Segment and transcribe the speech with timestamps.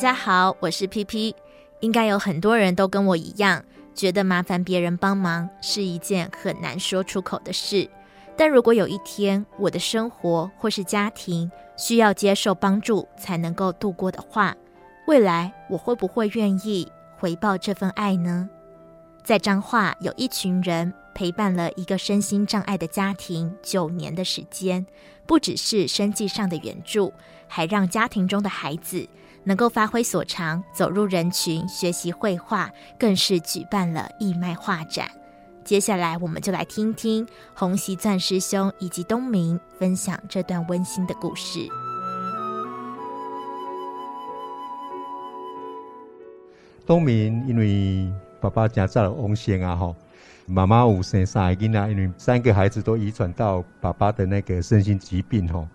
[0.00, 1.34] 大家好，我是 PP。
[1.80, 3.62] 应该有很多人都跟我一样，
[3.94, 7.86] 觉得麻烦别人帮忙是一件很难说出口的事。
[8.34, 14.56] 但如果有一天我的生活或是家庭需要接受帮助才能够度过的话，
[15.06, 18.48] 未来我会不会愿意回报这份爱呢？
[19.22, 24.86] 在彰化有一群人陪伴了一个身心障碍的家庭九年的时间，
[25.26, 27.12] 不只是生计上的援助，
[27.46, 29.06] 还让家庭中的孩子
[29.44, 35.08] 能够发挥所长，走入人群学习绘画，更是举办了义卖画展。
[35.64, 41.68] 接下来，我们就来听听洪锡钻师兄以及东明分享这段温馨的故事。
[46.86, 49.94] 东明因为爸爸家在翁县啊，哈，
[50.46, 55.68] 妈妈五生三个囡仔，因为三个孩子都遗传到爸爸的那个身心疾病，哈，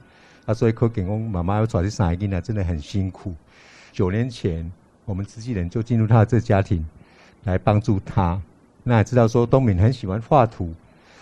[0.45, 3.33] 啊，所以可见讲妈妈要带这三个囡仔真的很辛苦。
[3.91, 4.71] 九年前，
[5.05, 6.85] 我们慈济人就进入他的这家庭，
[7.45, 8.41] 来帮助他。
[8.83, 10.73] 那也知道说东明很喜欢画图，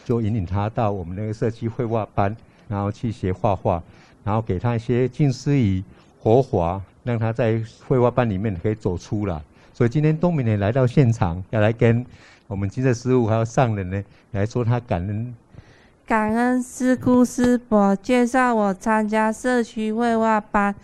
[0.03, 2.35] 就引领他到我们那个社区绘画班，
[2.67, 3.81] 然后去学画画，
[4.23, 5.81] 然后给他一些静思语、
[6.19, 9.41] 活华，让他在绘画班里面可以走出来。
[9.73, 12.05] 所以今天东明呢来到现场，要来跟
[12.47, 15.33] 我们金色师傅还有上人呢来说他感恩，
[16.05, 20.75] 感恩师姑师伯介绍我参加社区绘画班，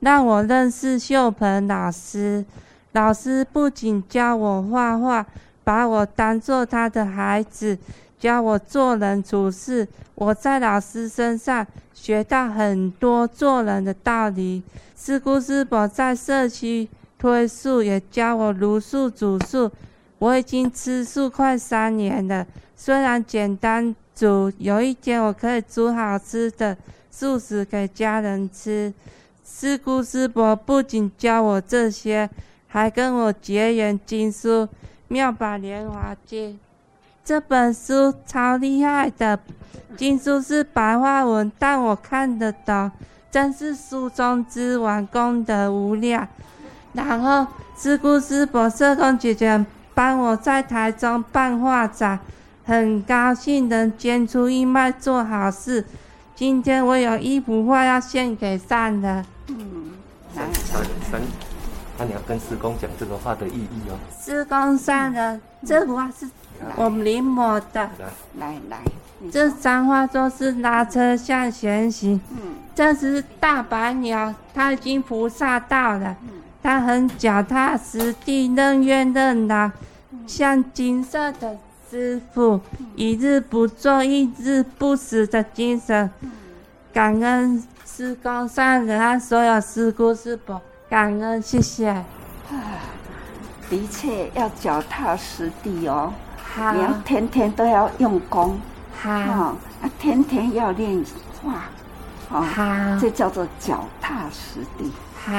[0.00, 2.44] 让我认识秀鹏老师。
[2.92, 5.26] 老师不仅教我画画。
[5.64, 7.76] 把我当做他的孩子，
[8.18, 9.86] 教我做人处事。
[10.14, 14.62] 我在老师身上学到很多做人的道理。
[14.96, 19.70] 师姑师伯在社区推素，也教我茹素煮素。
[20.18, 26.76] 我已经吃素快三年了，虽然简单煮，有一天我可以煮好吃的
[27.08, 28.92] 素食给家人吃。
[29.44, 32.28] 师姑师伯不仅教我这些，
[32.66, 34.64] 还跟我结缘经书。
[35.06, 36.54] 《妙法莲华经》
[37.24, 39.38] 这本书超厉害的，
[39.96, 42.90] 经书是白话文，但我看得懂，
[43.30, 46.26] 真是书中之王，功德无量。
[46.92, 47.46] 然后
[47.76, 49.64] 师姑师伯、社工姐姐
[49.94, 52.18] 帮我在台中办画展，
[52.68, 55.82] 很高兴能捐出义卖做好事。
[56.34, 59.24] 今天我有一幅画要献给善人。
[59.46, 59.92] 嗯，
[60.36, 60.44] 来。
[61.98, 63.96] 那你要跟师公讲这个话的意义哦。
[64.22, 66.28] 师公上人，这幅画是
[66.76, 67.90] 我们临摹的。
[68.38, 68.82] 来来，
[69.32, 72.20] 这张画作是拉车向前行。
[72.32, 72.38] 嗯。
[72.74, 76.14] 这是大白鸟，它已经菩萨道了。
[76.22, 76.42] 嗯。
[76.62, 79.70] 它很脚踏实地，任怨任劳，
[80.26, 81.56] 像金色的
[81.90, 82.60] 师傅，
[82.96, 86.10] 一日不做，一日不死的精神。
[86.92, 90.60] 感恩师公上人和所有师姑师伯。
[90.90, 91.88] 感恩，谢谢。
[91.88, 92.04] 啊，
[93.70, 96.12] 的确要脚踏实地哦。
[96.36, 96.74] 好。
[96.74, 98.60] 你要天天都要用功。
[98.94, 99.10] 好。
[99.10, 99.56] 啊，
[99.98, 101.02] 天天要练
[101.42, 101.64] 画。
[102.28, 102.42] 好。
[102.42, 102.98] 好。
[103.00, 104.92] 这叫做脚踏实地。
[105.24, 105.32] 好。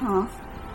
[0.00, 0.26] 好。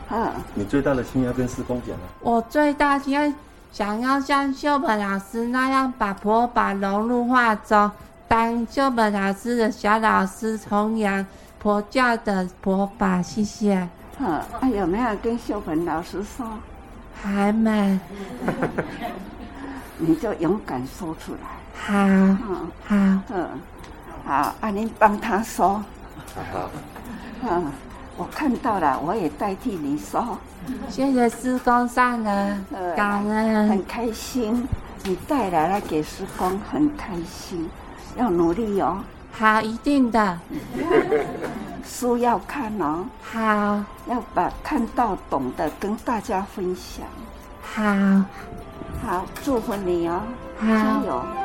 [0.09, 0.29] 嗯。
[0.55, 2.03] 你最大的心要跟师公讲啊。
[2.19, 3.33] 我最大心愿
[3.71, 7.89] 想要像秀本老师那样把佛法融入画中，
[8.27, 11.25] 当秀本老师的小老师，弘扬
[11.59, 13.21] 佛教的佛法。
[13.21, 13.87] 谢谢。
[14.19, 14.27] 嗯，
[14.59, 16.45] 啊，有没有跟秀芬老师说？
[17.23, 17.99] 还没。
[19.97, 21.39] 你就勇敢说出来。
[21.73, 21.93] 好。
[21.93, 22.37] 嗯，
[22.85, 22.95] 好。
[23.29, 23.49] 嗯，
[24.25, 25.83] 好，啊，您帮他说。
[26.35, 26.69] 好。
[27.43, 27.71] 嗯，
[28.17, 30.37] 我看到了，我也代替你说。
[30.89, 33.67] 谢谢施工上人，感恩。
[33.67, 34.67] 很开心，
[35.03, 37.67] 你带来了给施工，很开心，
[38.15, 38.99] 要努力哦。
[39.31, 40.37] 好，一定的。
[41.83, 43.05] 书要看哦。
[43.23, 43.83] 好。
[44.07, 47.05] 要把看到懂的跟大家分享。
[47.61, 48.25] 好。
[49.03, 50.21] 好，祝福你哦。
[50.59, 51.40] 加油。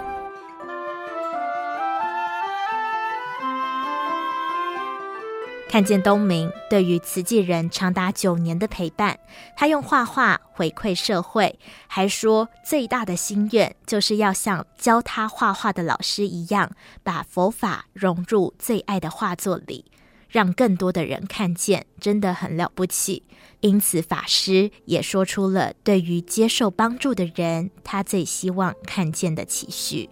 [5.68, 9.18] 看见东明对于慈济人长达九年的陪伴，
[9.56, 16.70] 他用画画回馈社会，还说最大的心愿就是要像教他画画的老师一样，
[17.02, 19.84] 把佛法融入最爱的画作里，
[20.30, 23.24] 让更多的人看见，真的很了不起。
[23.60, 30.08] 因此，法师也说出了对于接受帮助的人，他最希望看见的期许。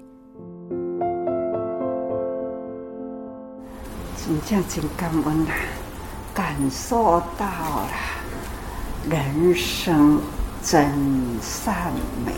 [4.27, 5.53] 真正真感恩啦，
[6.33, 7.89] 感受到了
[9.11, 10.19] 人生
[10.63, 10.91] 真
[11.43, 11.93] 善
[12.25, 12.33] 美。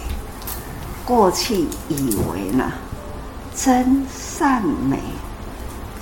[1.04, 2.72] 过去以为呢，
[3.54, 4.98] 真善美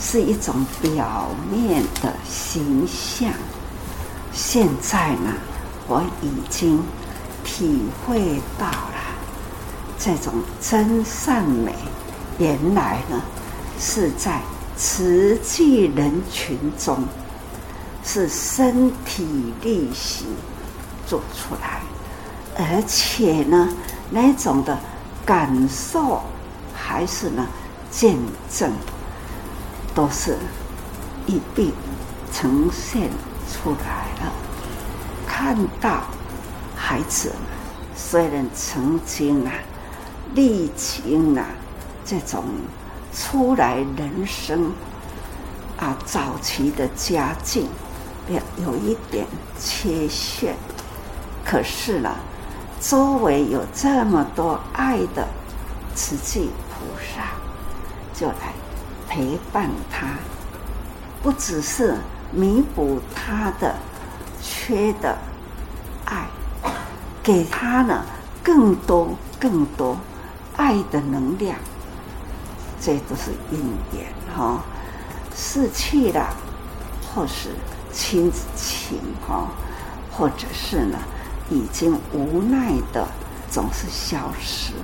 [0.01, 3.31] 是一种表面的形象，
[4.33, 5.35] 现在呢，
[5.87, 6.83] 我已经
[7.45, 8.97] 体会到了
[9.99, 10.33] 这种
[10.63, 11.75] 真善美，
[12.39, 13.21] 原来呢
[13.79, 14.41] 是在
[14.76, 17.05] 慈济人群中，
[18.05, 20.26] 是身体力行
[21.06, 21.81] 做出来，
[22.56, 23.69] 而且呢，
[24.11, 24.79] 那种的
[25.25, 26.23] 感受
[26.75, 27.47] 还是呢
[27.91, 28.17] 见
[28.53, 28.73] 证，
[29.94, 30.37] 都是
[31.27, 31.73] 一并
[32.32, 33.09] 呈现
[33.49, 34.32] 出来了。
[35.27, 36.03] 看到
[36.75, 37.32] 孩子
[37.97, 39.53] 虽然曾经啊
[40.35, 41.44] 历经了
[42.05, 42.44] 这种
[43.15, 44.73] 出来人生
[45.79, 47.69] 啊早期的家境
[48.29, 49.25] 有有一点
[49.59, 50.57] 缺陷，
[51.45, 52.11] 可是呢，
[52.81, 55.27] 周围有这么多爱的
[55.95, 57.23] 慈济菩萨，
[58.13, 58.53] 就来
[59.09, 60.09] 陪伴他，
[61.23, 61.97] 不只是
[62.33, 63.75] 弥补他的
[64.43, 65.17] 缺的
[66.07, 66.27] 爱，
[67.23, 68.05] 给他呢
[68.43, 69.97] 更多更多
[70.57, 71.57] 爱的能量，
[72.85, 73.59] 这都是因
[73.95, 74.63] 缘哈，
[75.35, 76.37] 逝去了，
[77.15, 77.49] 或是
[77.91, 79.49] 亲子情哈，
[80.13, 80.99] 或者是呢
[81.49, 83.09] 已经无奈的
[83.51, 84.75] 总是消失，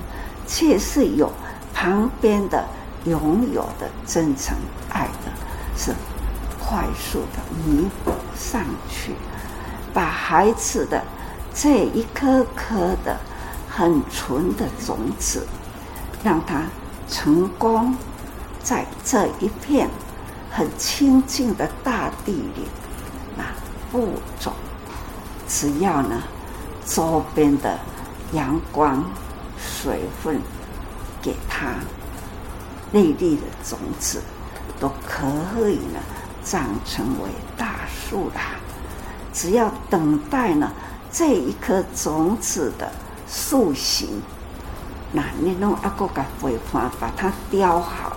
[0.46, 1.30] 却是有
[1.74, 2.66] 旁边的
[3.04, 4.56] 拥有的真诚
[4.88, 5.30] 爱的，
[5.76, 5.92] 是
[6.58, 9.12] 快速的弥补上去。
[9.92, 11.02] 把孩子的
[11.52, 13.18] 这一颗颗的
[13.68, 15.46] 很纯的种子，
[16.24, 16.62] 让他
[17.10, 17.94] 成功
[18.62, 19.88] 在这一片
[20.50, 22.68] 很清净的大地里，
[23.36, 23.44] 那
[23.90, 24.00] 播
[24.38, 24.52] 种。
[25.48, 26.22] 只要呢，
[26.86, 27.78] 周边的
[28.32, 29.04] 阳光、
[29.58, 30.40] 水分
[31.20, 31.74] 给他
[32.92, 34.22] 粒粒的种子，
[34.78, 35.98] 都可以呢
[36.44, 38.60] 长成为大树啦。
[39.32, 40.70] 只要等待呢，
[41.10, 42.90] 这一颗种子的
[43.26, 44.22] 塑形，
[45.12, 48.16] 那你弄阿个个绘画，把它雕好，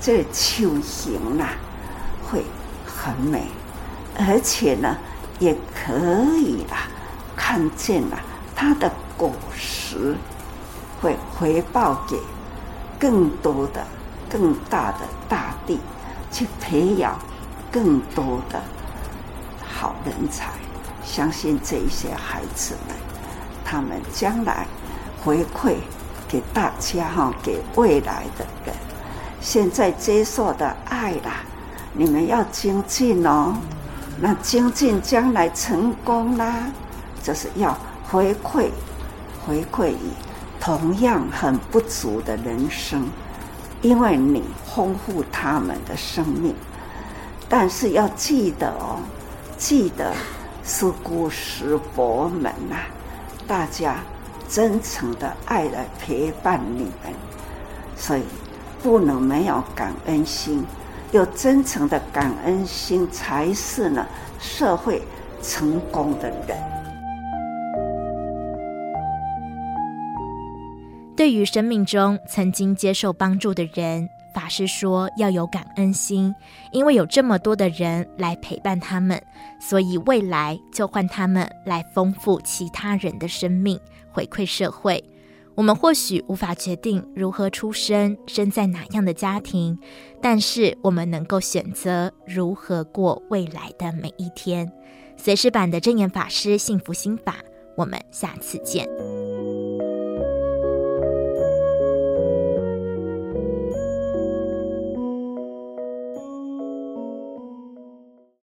[0.00, 1.48] 这雏形呐，
[2.26, 2.44] 会
[2.86, 3.48] 很美，
[4.18, 4.96] 而且呢，
[5.38, 5.94] 也可
[6.38, 6.88] 以啦，
[7.36, 8.18] 看见了
[8.54, 10.16] 它的果实，
[11.02, 12.18] 会回报给
[12.98, 13.86] 更多的、
[14.30, 15.78] 更大的大地，
[16.32, 17.18] 去培养
[17.70, 18.62] 更多的。
[19.62, 20.50] 好人才，
[21.04, 22.96] 相信这一些孩子们，
[23.62, 24.66] 他们将来
[25.22, 25.76] 回馈
[26.28, 28.74] 给大家哈，给未来的人。
[29.40, 31.44] 现在接受的爱啦，
[31.92, 33.56] 你们要精进哦。
[34.20, 36.54] 那精进将来成功啦，
[37.22, 37.76] 就是要
[38.10, 38.70] 回馈，
[39.46, 39.98] 回馈于
[40.60, 43.06] 同样很不足的人生，
[43.82, 44.42] 因为你
[44.74, 46.54] 丰富他们的生命。
[47.48, 48.98] 但是要记得哦。
[49.58, 50.12] 记得
[50.62, 52.76] 是故师伯们呐、
[53.46, 53.96] 大家
[54.48, 57.12] 真诚的爱来陪伴你们，
[57.96, 58.22] 所以
[58.82, 60.64] 不能没有感恩心，
[61.12, 64.06] 有真诚的感恩心才是呢
[64.38, 65.02] 社会
[65.42, 66.56] 成功的人。
[71.16, 74.08] 对于生命中曾经接受帮助的人。
[74.34, 76.34] 法师说要有感恩心，
[76.70, 79.18] 因为有这么多的人来陪伴他们，
[79.58, 83.80] 所以未来就换他们来丰富其他人的生命，
[84.16, 85.04] 回馈社会。
[85.54, 89.78] 我们或许无法决定如何出生，生在哪样的家庭，
[90.22, 94.70] 但是我们能够选择如何过未来的每一天。
[95.18, 97.36] 随时版的真言法师幸福心法，
[97.76, 98.88] 我们下次见。